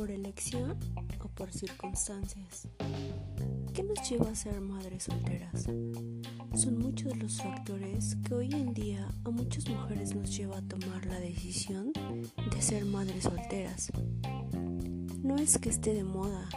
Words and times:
por 0.00 0.10
elección 0.10 0.78
o 1.22 1.28
por 1.28 1.52
circunstancias. 1.52 2.66
¿Qué 3.74 3.82
nos 3.82 4.08
lleva 4.08 4.30
a 4.30 4.34
ser 4.34 4.58
madres 4.62 5.02
solteras? 5.02 5.66
Son 6.54 6.78
muchos 6.78 7.14
los 7.18 7.42
factores 7.42 8.16
que 8.24 8.34
hoy 8.34 8.50
en 8.50 8.72
día 8.72 9.06
a 9.26 9.30
muchas 9.30 9.68
mujeres 9.68 10.14
nos 10.14 10.34
lleva 10.34 10.56
a 10.56 10.62
tomar 10.62 11.04
la 11.04 11.20
decisión 11.20 11.92
de 12.50 12.62
ser 12.62 12.86
madres 12.86 13.24
solteras. 13.24 13.92
No 15.22 15.36
es 15.36 15.58
que 15.58 15.68
esté 15.68 15.92
de 15.92 16.04
moda, 16.04 16.48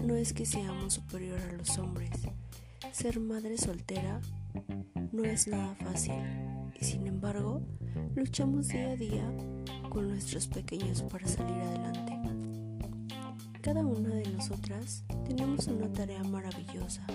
no 0.00 0.14
es 0.14 0.32
que 0.32 0.46
seamos 0.46 0.94
superior 0.94 1.40
a 1.40 1.52
los 1.54 1.78
hombres. 1.78 2.20
Ser 2.92 3.18
madre 3.18 3.58
soltera 3.58 4.20
no 5.10 5.24
es 5.24 5.48
nada 5.48 5.74
fácil 5.74 6.22
y 6.80 6.84
sin 6.84 7.08
embargo 7.08 7.62
luchamos 8.14 8.68
día 8.68 8.90
a 8.92 8.96
día 8.96 9.32
con 9.96 10.08
nuestros 10.08 10.46
pequeños 10.46 11.00
para 11.04 11.26
salir 11.26 11.56
adelante. 11.56 12.12
Cada 13.62 13.80
una 13.80 14.10
de 14.10 14.28
nosotras 14.28 15.04
tenemos 15.24 15.68
una 15.68 15.90
tarea 15.90 16.22
maravillosa, 16.22 17.06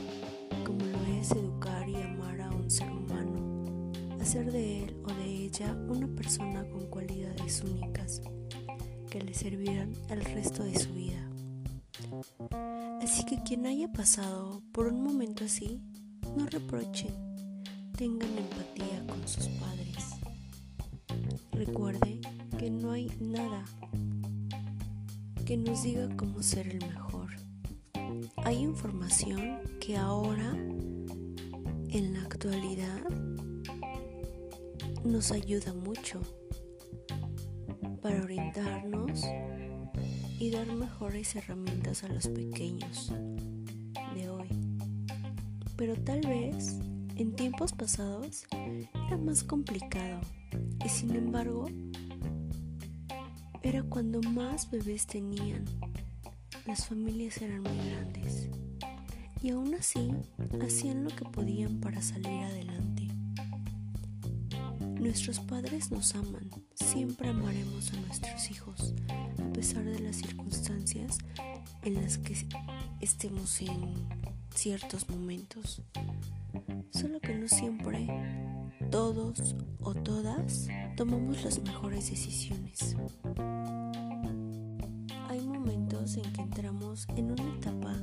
como 0.66 0.84
lo 0.86 1.20
es 1.20 1.30
educar 1.30 1.88
y 1.88 1.98
amar 1.98 2.42
a 2.42 2.50
un 2.50 2.72
ser 2.72 2.90
humano, 2.90 3.94
hacer 4.20 4.52
de 4.52 4.86
él 4.86 4.98
o 5.04 5.14
de 5.14 5.26
ella 5.26 5.78
una 5.90 6.08
persona 6.08 6.68
con 6.72 6.88
cualidades 6.88 7.62
únicas 7.62 8.24
que 9.12 9.22
le 9.22 9.36
servirán 9.36 9.94
el 10.10 10.26
resto 10.26 10.64
de 10.64 10.80
su 10.80 10.92
vida. 10.92 11.30
Así 13.04 13.24
que 13.26 13.44
quien 13.44 13.68
haya 13.68 13.92
pasado 13.92 14.64
por 14.72 14.88
un 14.88 15.04
momento 15.04 15.46
así, 15.46 15.80
no 16.36 16.48
reprochen, 16.48 17.14
tengan 17.96 18.36
empatía 18.40 19.06
con 19.06 19.28
sus 19.28 19.50
padres. 19.50 20.16
Recuerde 21.52 22.22
que 22.58 22.70
no 22.70 22.92
hay 22.92 23.12
nada 23.20 23.66
que 25.46 25.58
nos 25.58 25.84
diga 25.84 26.08
cómo 26.16 26.42
ser 26.42 26.68
el 26.68 26.80
mejor. 26.80 27.30
Hay 28.38 28.58
información 28.58 29.60
que 29.80 29.98
ahora, 29.98 30.52
en 31.90 32.14
la 32.14 32.22
actualidad, 32.22 33.02
nos 35.04 35.32
ayuda 35.32 35.74
mucho 35.74 36.22
para 38.02 38.24
orientarnos 38.24 39.24
y 40.40 40.52
dar 40.52 40.68
mejores 40.74 41.36
herramientas 41.36 42.04
a 42.04 42.08
los 42.08 42.28
pequeños 42.28 43.12
de 44.16 44.30
hoy. 44.30 44.48
Pero 45.76 45.96
tal 45.96 46.22
vez 46.22 46.80
en 47.16 47.34
tiempos 47.36 47.74
pasados 47.74 48.46
era 48.52 49.18
más 49.18 49.44
complicado 49.44 50.22
y 50.84 50.90
sin 50.90 51.16
embargo 51.16 51.68
era 53.64 53.84
cuando 53.84 54.22
más 54.22 54.70
bebés 54.70 55.06
tenían. 55.06 55.66
Las 56.66 56.88
familias 56.88 57.42
eran 57.42 57.62
muy 57.62 57.90
grandes 57.90 58.50
y 59.42 59.50
aún 59.50 59.74
así 59.76 60.12
hacían 60.64 61.04
lo 61.04 61.10
que 61.10 61.26
podían 61.26 61.80
para 61.80 62.02
salir 62.02 62.44
adelante. 62.44 63.08
Nuestros 65.00 65.40
padres 65.40 65.92
nos 65.92 66.16
aman, 66.16 66.50
siempre 66.76 67.30
amaremos 67.30 67.92
a 67.94 67.98
nuestros 68.02 68.52
hijos, 68.52 68.94
a 69.40 69.54
pesar 69.54 69.84
de 69.84 70.00
las 70.00 70.18
circunstancias 70.18 71.18
en 71.84 71.96
las 71.96 72.18
que 72.20 72.36
estemos 73.00 73.62
en 73.62 73.96
ciertos 74.54 75.10
momentos. 75.10 75.82
Solo 76.92 77.20
que 77.20 77.34
no 77.34 77.48
siempre 77.48 78.08
todos 78.92 79.56
o 79.80 79.94
todas 79.94 80.68
tomamos 80.98 81.44
las 81.46 81.62
mejores 81.64 82.10
decisiones. 82.10 82.98
Hay 85.30 85.40
momentos 85.48 86.18
en 86.18 86.34
que 86.34 86.42
entramos 86.42 87.08
en 87.16 87.32
una 87.32 87.56
etapa 87.56 87.96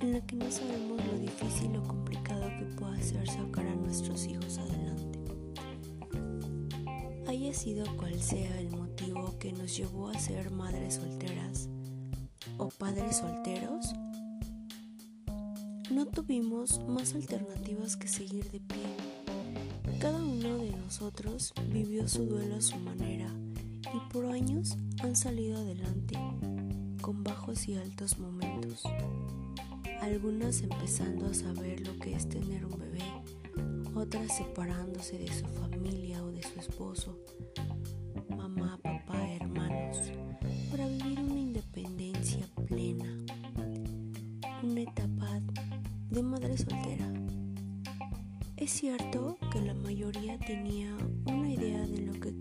en 0.00 0.12
la 0.12 0.26
que 0.26 0.36
no 0.36 0.50
sabemos 0.50 1.04
lo 1.06 1.18
difícil 1.18 1.76
o 1.76 1.82
complicado 1.82 2.48
que 2.58 2.64
puede 2.74 3.02
ser 3.02 3.28
sacar 3.28 3.66
a 3.66 3.76
nuestros 3.76 4.26
hijos 4.26 4.58
adelante. 4.58 5.20
Haya 7.28 7.52
sido 7.52 7.84
cual 7.96 8.18
sea 8.18 8.58
el 8.60 8.70
motivo 8.70 9.38
que 9.38 9.52
nos 9.52 9.76
llevó 9.76 10.08
a 10.08 10.18
ser 10.18 10.50
madres 10.50 10.94
solteras 10.94 11.68
o 12.56 12.68
padres 12.68 13.18
solteros, 13.18 13.92
no 15.90 16.06
tuvimos 16.06 16.80
más 16.88 17.14
alternativas 17.14 17.96
que 17.96 18.08
seguir 18.08 18.50
de 18.50 18.60
pie. 18.60 19.23
Cada 20.04 20.22
uno 20.22 20.58
de 20.58 20.70
nosotros 20.72 21.54
vivió 21.72 22.06
su 22.06 22.26
duelo 22.26 22.56
a 22.56 22.60
su 22.60 22.76
manera 22.76 23.26
y 23.86 24.12
por 24.12 24.26
años 24.26 24.76
han 25.02 25.16
salido 25.16 25.56
adelante, 25.56 26.18
con 27.00 27.24
bajos 27.24 27.66
y 27.68 27.78
altos 27.78 28.18
momentos. 28.18 28.82
Algunas 30.02 30.60
empezando 30.60 31.24
a 31.24 31.32
saber 31.32 31.86
lo 31.86 31.98
que 32.00 32.14
es 32.14 32.28
tener 32.28 32.66
un 32.66 32.78
bebé, 32.78 33.00
otras 33.94 34.36
separándose 34.36 35.16
de 35.16 35.32
su 35.32 35.46
familia 35.46 36.22
o 36.22 36.30
de 36.30 36.42
su 36.42 36.60
esposo, 36.60 37.18
mamá, 38.28 38.78
papá, 38.82 39.26
hermanos, 39.32 39.96
para 40.70 40.86
vivir 40.86 41.18
una 41.18 41.40
independencia 41.40 42.46
plena, 42.66 43.08
una 44.62 44.82
etapa 44.82 45.40
de 46.10 46.22
madre 46.22 46.58
soltera. 46.58 47.10
Es 48.58 48.70
cierto 48.70 49.23
mayoría 50.04 50.38
tenía 50.38 50.94
una 51.24 51.48
idea 51.48 51.80
de 51.86 52.02
lo 52.02 52.12
que 52.20 52.34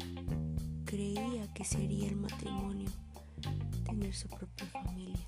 creía 0.83 1.47
que 1.53 1.63
sería 1.63 2.09
el 2.09 2.17
matrimonio, 2.17 2.89
tener 3.85 4.13
su 4.13 4.27
propia 4.27 4.67
familia. 4.67 5.25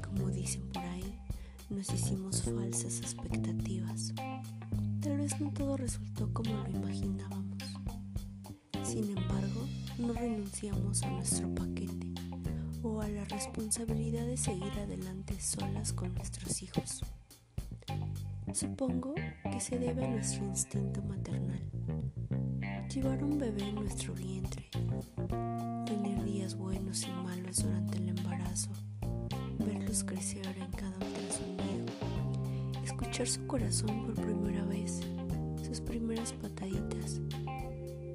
Como 0.00 0.30
dicen 0.30 0.62
por 0.68 0.84
ahí, 0.84 1.18
nos 1.68 1.92
hicimos 1.92 2.42
falsas 2.42 3.00
expectativas. 3.00 4.14
Tal 5.00 5.18
vez 5.18 5.40
no 5.40 5.52
todo 5.52 5.76
resultó 5.76 6.32
como 6.32 6.54
lo 6.54 6.70
imaginábamos. 6.70 7.64
Sin 8.84 9.08
embargo, 9.08 9.66
no 9.98 10.12
renunciamos 10.12 11.02
a 11.02 11.10
nuestro 11.10 11.52
paquete 11.52 12.14
o 12.84 13.00
a 13.00 13.08
la 13.08 13.24
responsabilidad 13.24 14.24
de 14.24 14.36
seguir 14.36 14.72
adelante 14.78 15.40
solas 15.40 15.92
con 15.92 16.14
nuestros 16.14 16.62
hijos. 16.62 17.02
Supongo 18.52 19.14
que 19.14 19.60
se 19.60 19.78
debe 19.78 20.04
a 20.04 20.08
nuestro 20.08 20.44
instinto 20.44 21.00
maternal. 21.02 21.60
Llevar 22.92 23.22
un 23.22 23.38
bebé 23.38 23.68
en 23.68 23.76
nuestro 23.76 24.12
vientre, 24.12 24.68
tener 25.86 26.24
días 26.24 26.56
buenos 26.56 27.04
y 27.04 27.10
malos 27.22 27.62
durante 27.62 27.98
el 27.98 28.08
embarazo, 28.08 28.70
verlos 29.58 30.02
crecer 30.02 30.46
en 30.58 30.70
cada 30.72 30.96
ultrasonido, 30.96 31.86
escuchar 32.84 33.28
su 33.28 33.46
corazón 33.46 34.06
por 34.06 34.14
primera 34.14 34.64
vez, 34.64 35.00
sus 35.62 35.80
primeras 35.80 36.32
pataditas, 36.32 37.20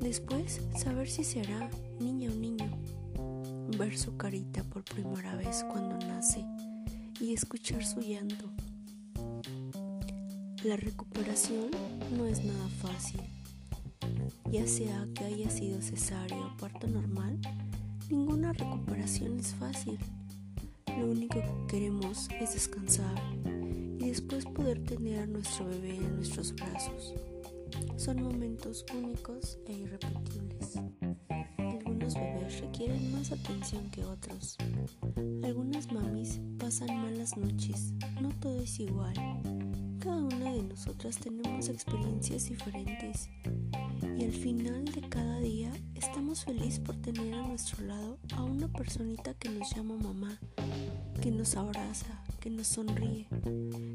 después 0.01 0.61
saber 0.77 1.07
si 1.07 1.23
será 1.23 1.69
niña 1.99 2.29
o 2.29 2.35
niño, 2.35 2.69
ver 3.77 3.97
su 3.97 4.17
carita 4.17 4.63
por 4.65 4.83
primera 4.83 5.35
vez 5.35 5.63
cuando 5.71 5.97
nace. 6.05 6.45
Y 7.21 7.33
escuchar 7.33 7.85
su 7.85 8.01
llanto. 8.01 8.54
La 10.65 10.75
recuperación 10.75 11.69
no 12.17 12.25
es 12.25 12.43
nada 12.43 12.67
fácil 12.81 13.21
ya 14.51 14.65
sea 14.67 15.07
que 15.13 15.25
haya 15.25 15.49
sido 15.49 15.81
cesárea 15.81 16.45
o 16.45 16.57
parto 16.57 16.87
normal, 16.87 17.37
ninguna 18.09 18.53
recuperación 18.53 19.39
es 19.39 19.53
fácil. 19.55 19.97
Lo 20.97 21.07
único 21.11 21.41
que 21.41 21.67
queremos 21.67 22.29
es 22.39 22.53
descansar 22.53 23.15
y 23.99 24.07
después 24.07 24.45
poder 24.45 24.81
tener 24.85 25.19
a 25.19 25.27
nuestro 25.27 25.65
bebé 25.65 25.97
en 25.97 26.15
nuestros 26.15 26.55
brazos. 26.55 27.13
Son 27.97 28.23
momentos 28.23 28.85
únicos 28.93 29.57
e 29.67 29.73
irrepetibles. 29.73 30.79
Algunos 31.57 32.13
bebés 32.13 32.61
requieren 32.61 33.11
más 33.11 33.31
atención 33.33 33.89
que 33.89 34.05
otros. 34.05 34.57
Algunas 35.43 35.91
mamis 35.91 36.39
pasan 36.57 36.95
malas 37.01 37.35
noches. 37.35 37.91
No 38.21 38.29
todo 38.39 38.61
es 38.61 38.79
igual. 38.79 39.15
Cada 40.05 40.17
una 40.17 40.53
de 40.53 40.61
nosotras 40.61 41.17
tenemos 41.17 41.67
experiencias 41.67 42.47
diferentes 42.47 43.27
y 44.19 44.23
al 44.23 44.31
final 44.31 44.85
de 44.85 45.01
cada 45.09 45.39
día 45.39 45.73
estamos 45.95 46.45
felices 46.45 46.79
por 46.79 46.95
tener 46.97 47.33
a 47.33 47.47
nuestro 47.47 47.83
lado 47.87 48.19
a 48.35 48.43
una 48.43 48.67
personita 48.67 49.33
que 49.33 49.49
nos 49.49 49.75
llama 49.75 49.97
mamá, 49.97 50.39
que 51.23 51.31
nos 51.31 51.57
abraza, 51.57 52.23
que 52.39 52.51
nos 52.51 52.67
sonríe, 52.67 53.25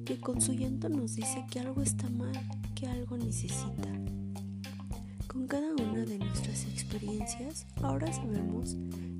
que 0.04 0.20
con 0.20 0.40
su 0.40 0.52
llanto 0.52 0.88
nos 0.88 1.14
dice 1.14 1.46
que 1.48 1.60
algo 1.60 1.80
está 1.80 2.10
mal, 2.10 2.34
que 2.74 2.88
algo 2.88 3.16
necesita. 3.16 3.88
Con 5.28 5.46
cada 5.46 5.72
una 5.76 6.04
de 6.04 6.18
nuestras 6.18 6.64
experiencias, 6.64 7.68
ahora 7.82 8.12
sabemos 8.12 8.76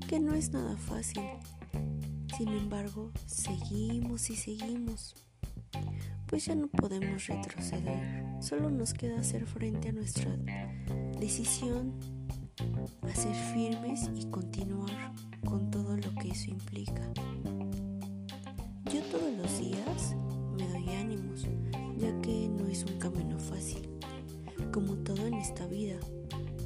que 0.09 0.19
no 0.19 0.35
es 0.35 0.51
nada 0.51 0.75
fácil. 0.75 1.23
Sin 2.37 2.49
embargo, 2.49 3.13
seguimos 3.27 4.29
y 4.29 4.35
seguimos 4.35 5.15
pues 6.31 6.45
ya 6.45 6.55
no 6.55 6.69
podemos 6.69 7.27
retroceder, 7.27 8.23
solo 8.39 8.71
nos 8.71 8.93
queda 8.93 9.19
hacer 9.19 9.45
frente 9.45 9.89
a 9.89 9.91
nuestra 9.91 10.33
decisión, 11.19 11.93
hacer 13.01 13.35
firmes 13.53 14.09
y 14.15 14.27
continuar 14.27 15.13
con 15.45 15.69
todo 15.69 15.97
lo 15.97 16.15
que 16.15 16.29
eso 16.29 16.49
implica. 16.49 17.01
Yo 18.85 19.01
todos 19.11 19.33
los 19.37 19.59
días 19.59 20.15
me 20.57 20.65
doy 20.69 20.89
ánimos, 20.95 21.45
ya 21.97 22.17
que 22.21 22.47
no 22.47 22.65
es 22.67 22.85
un 22.85 22.97
camino 22.97 23.37
fácil, 23.37 23.89
como 24.71 24.93
todo 25.03 25.27
en 25.27 25.33
esta 25.33 25.67
vida. 25.67 25.99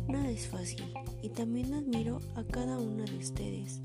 Nada 0.08 0.30
es 0.30 0.48
fácil 0.48 0.86
y 1.24 1.30
también 1.30 1.74
admiro 1.74 2.20
a 2.36 2.44
cada 2.44 2.78
una 2.78 3.06
de 3.06 3.18
ustedes 3.18 3.82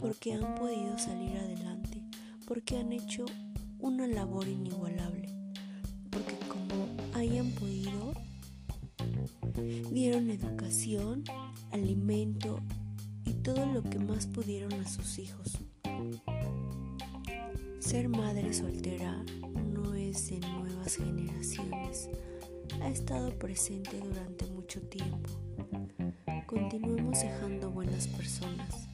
porque 0.00 0.32
han 0.32 0.54
podido 0.54 0.96
salir 0.96 1.36
adelante, 1.36 2.02
porque 2.46 2.78
han 2.78 2.92
hecho 2.92 3.26
una 3.80 4.06
labor 4.06 4.48
inigualable, 4.48 5.28
porque 6.10 6.36
como 6.48 6.88
hayan 7.14 7.50
podido, 7.52 8.12
dieron 9.90 10.30
educación, 10.30 11.24
alimento 11.70 12.60
y 13.24 13.34
todo 13.34 13.66
lo 13.66 13.82
que 13.82 13.98
más 13.98 14.26
pudieron 14.26 14.72
a 14.74 14.88
sus 14.88 15.18
hijos. 15.18 15.58
Ser 17.78 18.08
madre 18.08 18.52
soltera 18.52 19.24
no 19.72 19.94
es 19.94 20.30
de 20.30 20.40
nuevas 20.40 20.96
generaciones, 20.96 22.08
ha 22.82 22.88
estado 22.88 23.30
presente 23.38 23.98
durante 24.00 24.46
mucho 24.46 24.80
tiempo. 24.82 25.30
Continuemos 26.46 27.20
dejando 27.20 27.70
buenas 27.70 28.08
personas. 28.08 28.88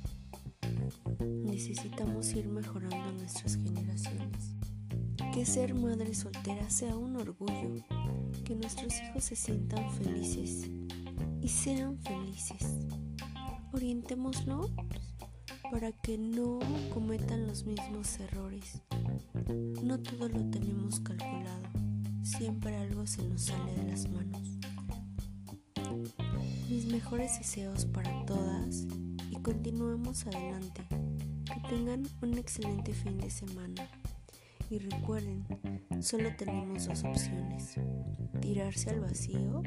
Necesitamos 1.21 2.33
ir 2.35 2.49
mejorando 2.49 3.13
nuestras 3.13 3.57
generaciones. 3.57 4.54
Que 5.35 5.45
ser 5.45 5.75
madre 5.75 6.15
soltera 6.15 6.71
sea 6.71 6.97
un 6.97 7.17
orgullo, 7.17 7.85
que 8.45 8.55
nuestros 8.55 8.95
hijos 9.03 9.25
se 9.25 9.35
sientan 9.35 9.91
felices 9.91 10.71
y 11.43 11.49
sean 11.49 11.99
felices. 11.99 12.87
Orientémoslo 13.73 14.71
para 15.73 15.91
que 15.91 16.19
no 16.19 16.61
cometan 16.95 17.49
los 17.49 17.65
mismos 17.65 18.21
errores. 18.21 18.81
No 19.83 19.99
todo 19.99 20.29
lo 20.29 20.49
tenemos 20.51 21.01
calculado, 21.01 21.65
siempre 22.23 22.77
algo 22.77 23.05
se 23.05 23.25
nos 23.25 23.43
sale 23.43 23.75
de 23.75 23.91
las 23.91 24.09
manos. 24.09 24.61
Mis 26.71 26.87
mejores 26.87 27.41
deseos 27.41 27.87
para 27.87 28.25
todas 28.25 28.87
y 29.33 29.35
continuemos 29.43 30.29
adelante. 30.29 30.87
Que 31.45 31.69
tengan 31.69 32.05
un 32.23 32.39
excelente 32.39 32.95
fin 32.95 33.19
de 33.19 33.31
semana. 33.31 33.91
Y 34.75 34.79
recuerden, 34.81 35.45
solo 36.01 36.35
tenemos 36.37 36.87
dos 36.89 37.05
opciones. 37.05 37.77
Tirarse 38.41 38.91
al 38.91 38.99
vacío 39.03 39.63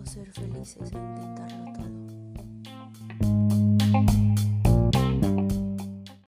o 0.00 0.06
ser 0.06 0.30
felices 0.30 0.92
e 0.92 0.96
intentarlo 0.96 1.72
todo. 1.72 1.94